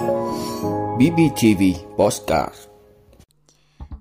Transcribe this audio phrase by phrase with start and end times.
[0.00, 1.62] BBTV
[1.96, 2.54] Postcard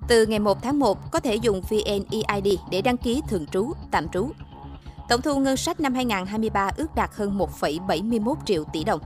[0.08, 4.10] Từ ngày 1 tháng 1, có thể dùng VNEID để đăng ký thường trú, tạm
[4.10, 4.30] trú.
[5.10, 9.00] Tổng thu ngân sách năm 2023 ước đạt hơn 1,71 triệu tỷ đồng.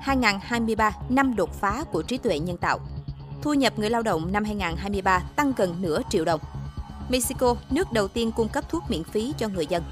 [0.00, 2.78] 2023 năm đột phá của trí tuệ nhân tạo.
[3.42, 6.40] Thu nhập người lao động năm 2023 tăng gần nửa triệu đồng.
[7.08, 9.82] Mexico, nước đầu tiên cung cấp thuốc miễn phí cho người dân.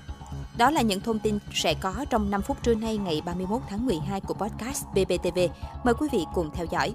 [0.56, 3.86] Đó là những thông tin sẽ có trong 5 phút trưa nay ngày 31 tháng
[3.86, 5.38] 12 của podcast BBTV.
[5.84, 6.94] Mời quý vị cùng theo dõi.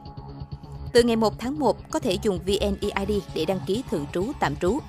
[0.94, 4.56] Từ ngày 1 tháng 1, có thể dùng VNEID để đăng ký thường trú tạm
[4.56, 4.80] trú.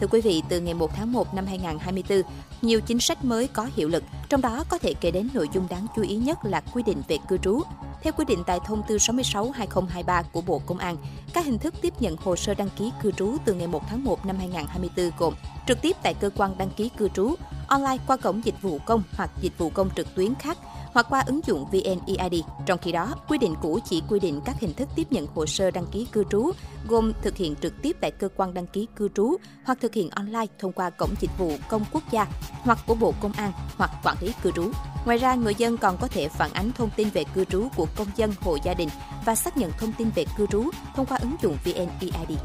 [0.00, 2.22] Thưa quý vị, từ ngày 1 tháng 1 năm 2024,
[2.62, 5.66] nhiều chính sách mới có hiệu lực, trong đó có thể kể đến nội dung
[5.70, 7.62] đáng chú ý nhất là quy định về cư trú.
[8.02, 10.96] Theo quy định tại thông tư 66/2023 của Bộ Công an,
[11.32, 14.04] các hình thức tiếp nhận hồ sơ đăng ký cư trú từ ngày 1 tháng
[14.04, 15.34] 1 năm 2024 gồm
[15.66, 17.34] trực tiếp tại cơ quan đăng ký cư trú,
[17.70, 20.58] online qua cổng dịch vụ công hoặc dịch vụ công trực tuyến khác
[20.92, 22.42] hoặc qua ứng dụng VNEID.
[22.66, 25.46] Trong khi đó, quy định cũ chỉ quy định các hình thức tiếp nhận hồ
[25.46, 26.50] sơ đăng ký cư trú,
[26.88, 30.10] gồm thực hiện trực tiếp tại cơ quan đăng ký cư trú hoặc thực hiện
[30.10, 32.26] online thông qua cổng dịch vụ công quốc gia
[32.62, 34.70] hoặc của Bộ Công an hoặc quản lý cư trú.
[35.04, 37.86] Ngoài ra, người dân còn có thể phản ánh thông tin về cư trú của
[37.96, 38.88] công dân hộ gia đình
[39.24, 40.64] và xác nhận thông tin về cư trú
[40.96, 42.38] thông qua ứng dụng VNEID.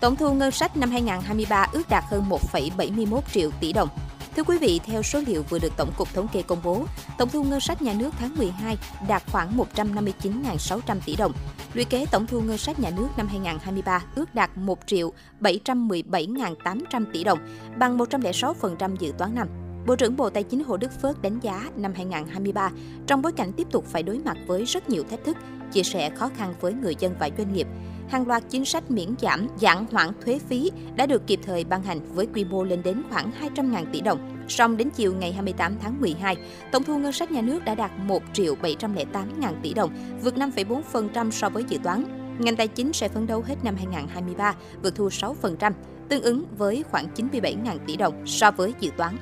[0.00, 3.88] Tổng thu ngân sách năm 2023 ước đạt hơn 1,71 triệu tỷ đồng.
[4.36, 6.84] Thưa quý vị, theo số liệu vừa được Tổng cục Thống kê công bố,
[7.18, 11.32] tổng thu ngân sách nhà nước tháng 12 đạt khoảng 159.600 tỷ đồng.
[11.74, 17.04] Lũy kế tổng thu ngân sách nhà nước năm 2023 ước đạt 1 triệu 717.800
[17.12, 17.38] tỷ đồng,
[17.78, 19.48] bằng 106% dự toán năm.
[19.86, 22.70] Bộ trưởng Bộ Tài chính Hồ Đức Phước đánh giá năm 2023
[23.06, 25.36] trong bối cảnh tiếp tục phải đối mặt với rất nhiều thách thức,
[25.72, 27.66] chia sẻ khó khăn với người dân và doanh nghiệp
[28.08, 31.82] hàng loạt chính sách miễn giảm, giãn hoãn thuế phí đã được kịp thời ban
[31.82, 34.44] hành với quy mô lên đến khoảng 200.000 tỷ đồng.
[34.48, 36.36] Song đến chiều ngày 28 tháng 12,
[36.72, 39.90] tổng thu ngân sách nhà nước đã đạt 1 triệu 708 ngàn tỷ đồng,
[40.22, 42.04] vượt 5,4% so với dự toán.
[42.38, 45.72] Ngành tài chính sẽ phấn đấu hết năm 2023 vượt thu 6%,
[46.08, 49.16] tương ứng với khoảng 97.000 tỷ đồng so với dự toán.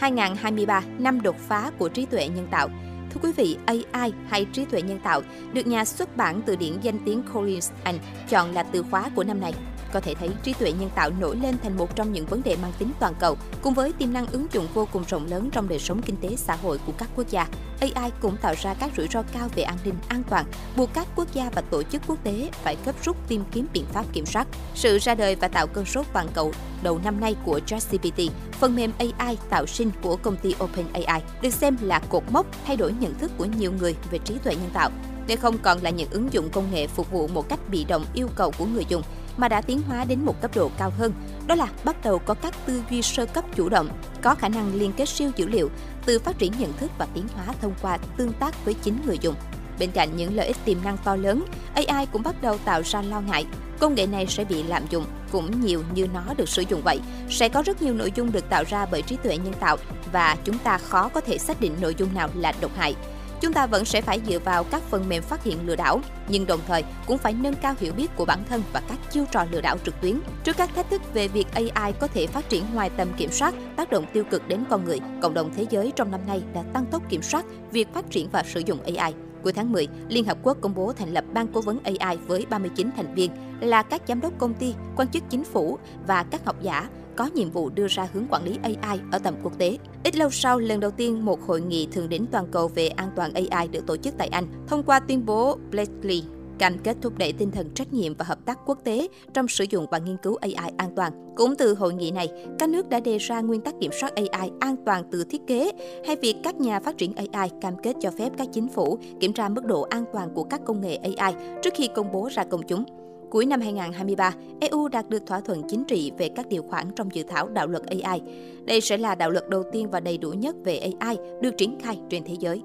[0.00, 2.68] ...2023 năm đột phá của trí tuệ nhân tạo
[3.10, 5.22] Thưa quý vị, AI hay trí tuệ nhân tạo
[5.52, 7.98] được nhà xuất bản từ điển danh tiếng Collins Anh
[8.28, 9.54] chọn là từ khóa của năm nay.
[9.92, 12.56] Có thể thấy trí tuệ nhân tạo nổi lên thành một trong những vấn đề
[12.62, 15.68] mang tính toàn cầu, cùng với tiềm năng ứng dụng vô cùng rộng lớn trong
[15.68, 17.46] đời sống kinh tế xã hội của các quốc gia.
[17.80, 20.44] AI cũng tạo ra các rủi ro cao về an ninh, an toàn,
[20.76, 23.84] buộc các quốc gia và tổ chức quốc tế phải gấp rút tìm kiếm biện
[23.92, 24.46] pháp kiểm soát.
[24.74, 26.52] Sự ra đời và tạo cơn sốt toàn cầu
[26.82, 28.20] đầu năm nay của ChatGPT,
[28.52, 32.76] phần mềm AI tạo sinh của công ty OpenAI, được xem là cột mốc thay
[32.76, 34.90] đổi nhận thức của nhiều người về trí tuệ nhân tạo.
[35.26, 38.04] Đây không còn là những ứng dụng công nghệ phục vụ một cách bị động
[38.14, 39.02] yêu cầu của người dùng,
[39.38, 41.12] mà đã tiến hóa đến một cấp độ cao hơn,
[41.46, 43.88] đó là bắt đầu có các tư duy sơ cấp chủ động,
[44.22, 45.70] có khả năng liên kết siêu dữ liệu,
[46.06, 49.18] từ phát triển nhận thức và tiến hóa thông qua tương tác với chính người
[49.20, 49.34] dùng.
[49.78, 51.44] Bên cạnh những lợi ích tiềm năng to lớn,
[51.74, 53.46] AI cũng bắt đầu tạo ra lo ngại.
[53.80, 57.00] Công nghệ này sẽ bị lạm dụng, cũng nhiều như nó được sử dụng vậy.
[57.30, 59.76] Sẽ có rất nhiều nội dung được tạo ra bởi trí tuệ nhân tạo
[60.12, 62.94] và chúng ta khó có thể xác định nội dung nào là độc hại.
[63.40, 66.46] Chúng ta vẫn sẽ phải dựa vào các phần mềm phát hiện lừa đảo, nhưng
[66.46, 69.44] đồng thời cũng phải nâng cao hiểu biết của bản thân và các chiêu trò
[69.50, 70.20] lừa đảo trực tuyến.
[70.44, 73.54] Trước các thách thức về việc AI có thể phát triển ngoài tầm kiểm soát,
[73.76, 76.62] tác động tiêu cực đến con người, cộng đồng thế giới trong năm nay đã
[76.72, 79.14] tăng tốc kiểm soát việc phát triển và sử dụng AI.
[79.42, 82.46] Cuối tháng 10, Liên Hợp Quốc công bố thành lập Ban Cố vấn AI với
[82.50, 86.44] 39 thành viên là các giám đốc công ty, quan chức chính phủ và các
[86.44, 86.88] học giả
[87.18, 89.78] có nhiệm vụ đưa ra hướng quản lý AI ở tầm quốc tế.
[90.04, 93.10] Ít lâu sau, lần đầu tiên một hội nghị thượng đỉnh toàn cầu về an
[93.16, 96.22] toàn AI được tổ chức tại Anh thông qua tuyên bố Blakely
[96.58, 99.64] cam kết thúc đẩy tinh thần trách nhiệm và hợp tác quốc tế trong sử
[99.70, 101.34] dụng và nghiên cứu AI an toàn.
[101.36, 104.50] Cũng từ hội nghị này, các nước đã đề ra nguyên tắc kiểm soát AI
[104.60, 105.72] an toàn từ thiết kế
[106.06, 109.32] hay việc các nhà phát triển AI cam kết cho phép các chính phủ kiểm
[109.32, 112.44] tra mức độ an toàn của các công nghệ AI trước khi công bố ra
[112.44, 113.07] công chúng.
[113.30, 117.14] Cuối năm 2023, EU đạt được thỏa thuận chính trị về các điều khoản trong
[117.14, 118.20] dự thảo đạo luật AI.
[118.64, 121.78] Đây sẽ là đạo luật đầu tiên và đầy đủ nhất về AI được triển
[121.80, 122.62] khai trên thế giới.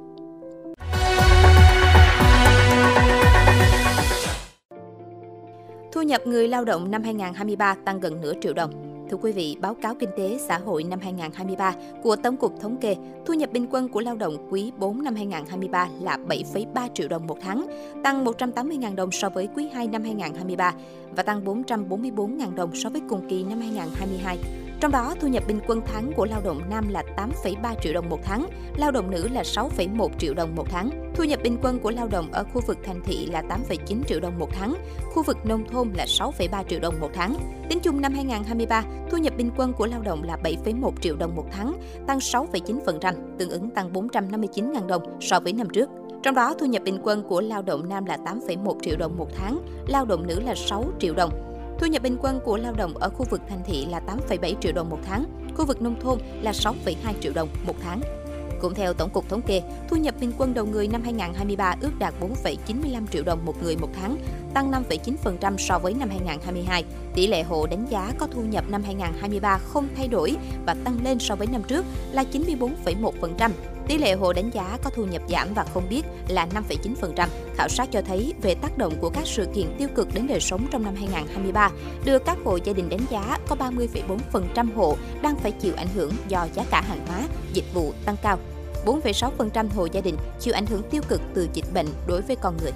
[5.91, 8.92] Thu nhập người lao động năm 2023 tăng gần nửa triệu đồng.
[9.13, 11.73] Thưa quý vị, báo cáo kinh tế xã hội năm 2023
[12.03, 12.95] của Tổng cục Thống kê,
[13.25, 17.27] thu nhập bình quân của lao động quý 4 năm 2023 là 7,3 triệu đồng
[17.27, 17.65] một tháng,
[18.03, 20.73] tăng 180.000 đồng so với quý 2 năm 2023
[21.15, 24.62] và tăng 444.000 đồng so với cùng kỳ năm 2022.
[24.83, 28.09] Trong đó, thu nhập bình quân tháng của lao động nam là 8,3 triệu đồng
[28.09, 28.47] một tháng,
[28.77, 31.13] lao động nữ là 6,1 triệu đồng một tháng.
[31.15, 34.19] Thu nhập bình quân của lao động ở khu vực thành thị là 8,9 triệu
[34.19, 34.75] đồng một tháng,
[35.13, 37.35] khu vực nông thôn là 6,3 triệu đồng một tháng.
[37.69, 41.35] Tính chung năm 2023, thu nhập bình quân của lao động là 7,1 triệu đồng
[41.35, 41.73] một tháng,
[42.07, 45.89] tăng 6,9%, tương ứng tăng 459.000 đồng so với năm trước.
[46.23, 49.27] Trong đó, thu nhập bình quân của lao động nam là 8,1 triệu đồng một
[49.35, 51.52] tháng, lao động nữ là 6 triệu đồng.
[51.83, 54.71] Thu nhập bình quân của lao động ở khu vực thành thị là 8,7 triệu
[54.71, 55.25] đồng một tháng,
[55.55, 58.01] khu vực nông thôn là 6,2 triệu đồng một tháng.
[58.61, 61.91] Cũng theo Tổng cục Thống kê, thu nhập bình quân đầu người năm 2023 ước
[61.99, 64.17] đạt 4,95 triệu đồng một người một tháng,
[64.53, 66.83] tăng 5,9% so với năm 2022.
[67.15, 70.35] Tỷ lệ hộ đánh giá có thu nhập năm 2023 không thay đổi
[70.65, 73.49] và tăng lên so với năm trước là 94,1%.
[73.87, 77.27] Tỷ lệ hộ đánh giá có thu nhập giảm và không biết là 5,9%.
[77.55, 80.39] Khảo sát cho thấy về tác động của các sự kiện tiêu cực đến đời
[80.39, 81.69] sống trong năm 2023,
[82.05, 86.11] đưa các hộ gia đình đánh giá có 30,4% hộ đang phải chịu ảnh hưởng
[86.27, 87.21] do giá cả hàng hóa,
[87.53, 88.39] dịch vụ tăng cao.
[88.85, 92.57] 4,6% hộ gia đình chịu ảnh hưởng tiêu cực từ dịch bệnh đối với con
[92.61, 92.71] người.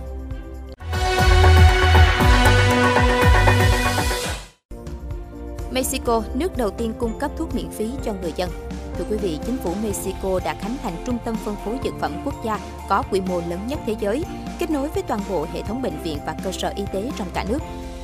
[5.71, 8.50] Mexico, nước đầu tiên cung cấp thuốc miễn phí cho người dân.
[8.97, 12.21] Thưa quý vị, chính phủ Mexico đã khánh thành trung tâm phân phối dược phẩm
[12.25, 12.59] quốc gia
[12.89, 14.23] có quy mô lớn nhất thế giới,
[14.59, 17.27] kết nối với toàn bộ hệ thống bệnh viện và cơ sở y tế trong
[17.33, 17.59] cả nước.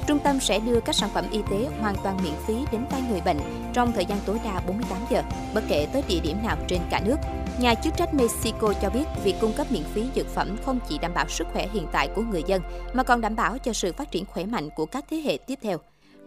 [0.07, 3.01] Trung tâm sẽ đưa các sản phẩm y tế hoàn toàn miễn phí đến tay
[3.09, 3.37] người bệnh
[3.73, 5.23] trong thời gian tối đa 48 giờ,
[5.53, 7.17] bất kể tới địa điểm nào trên cả nước.
[7.59, 10.97] Nhà chức trách Mexico cho biết việc cung cấp miễn phí dược phẩm không chỉ
[10.97, 12.61] đảm bảo sức khỏe hiện tại của người dân,
[12.93, 15.59] mà còn đảm bảo cho sự phát triển khỏe mạnh của các thế hệ tiếp
[15.61, 15.77] theo.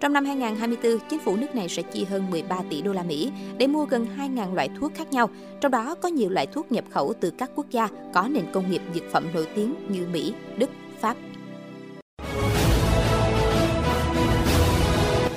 [0.01, 3.33] Trong năm 2024, chính phủ nước này sẽ chi hơn 13 tỷ đô la Mỹ
[3.59, 6.85] để mua gần 2.000 loại thuốc khác nhau, trong đó có nhiều loại thuốc nhập
[6.91, 10.35] khẩu từ các quốc gia có nền công nghiệp dược phẩm nổi tiếng như Mỹ,
[10.57, 10.71] Đức,
[11.01, 11.17] Pháp.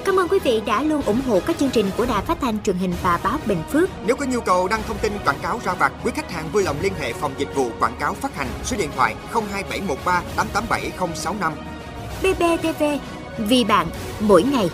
[0.05, 2.63] Cảm ơn quý vị đã luôn ủng hộ các chương trình của Đài Phát thanh
[2.63, 3.89] truyền hình và báo Bình Phước.
[4.07, 6.63] Nếu có nhu cầu đăng thông tin quảng cáo ra vặt, quý khách hàng vui
[6.63, 11.53] lòng liên hệ phòng dịch vụ quảng cáo phát hành số điện thoại 02713 887065.
[12.21, 12.83] BBTV
[13.47, 13.87] vì bạn
[14.19, 14.69] mỗi ngày.